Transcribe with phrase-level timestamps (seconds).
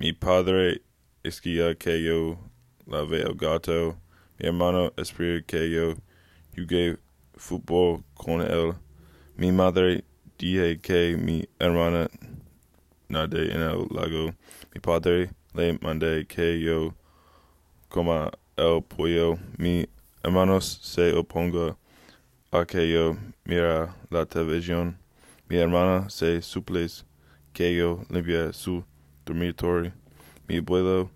[0.00, 0.80] Mi padre
[1.22, 2.38] esquía que yo
[2.86, 3.98] lave el gato.
[4.38, 5.94] Mi hermano espera que yo
[6.56, 6.96] jugué
[7.34, 8.72] fútbol con él.
[9.36, 10.02] Mi madre
[10.38, 12.08] dije que mi hermana
[13.10, 14.32] nade en el lago.
[14.72, 16.94] Mi padre le mandé que yo
[17.90, 19.38] coma el pollo.
[19.58, 19.86] Mi
[20.24, 21.76] hermano se oponga
[22.50, 24.96] a que yo mira la televisión.
[25.46, 27.04] Mi hermana se suples
[27.52, 28.82] que yo limpie su
[29.24, 29.92] dormitorio.
[30.48, 31.10] Mi abuelo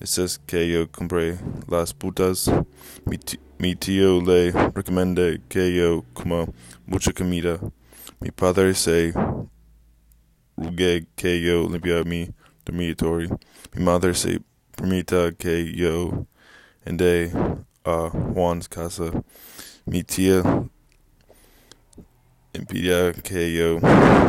[0.00, 1.38] es que yo compré
[1.68, 2.50] las putas.
[3.04, 3.18] Mi,
[3.58, 6.46] mi tío le recomendé que yo coma
[6.86, 7.58] mucha comida.
[8.20, 9.12] Mi padre se
[10.56, 12.30] rugue que yo limpie mi
[12.64, 13.38] dormitorio.
[13.74, 14.40] Mi madre se
[14.76, 16.26] permita que yo
[16.84, 17.32] ande
[17.84, 19.10] a Juan's casa.
[19.84, 20.42] Mi tía
[22.52, 23.78] impide que yo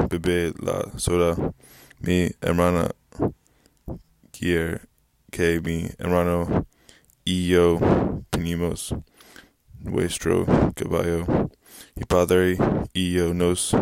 [0.09, 1.35] bebe la soda.
[2.01, 2.91] Mi hermana
[4.31, 4.79] quiere
[5.31, 6.65] que mi hermano
[7.25, 7.77] y yo
[8.29, 8.95] tenemos
[9.79, 11.49] nuestro caballo.
[11.97, 12.57] y padre
[12.93, 13.75] y yo nos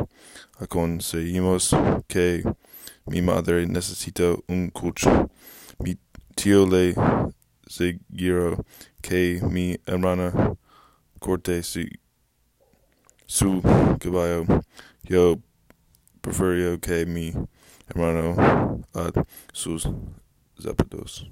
[0.58, 1.76] aconsejamos
[2.08, 2.44] que
[3.06, 5.12] mi madre necesita un coche.
[5.78, 6.00] Mi
[6.36, 6.96] tío le
[7.68, 8.66] aseguró
[9.00, 10.58] que mi hermana
[11.20, 11.86] corte su,
[13.28, 13.62] su
[14.00, 14.44] caballo.
[15.04, 15.40] Yo
[16.22, 17.32] prefiero que mi
[17.88, 19.12] hermano a
[19.54, 19.90] sus
[20.60, 21.32] zapatos.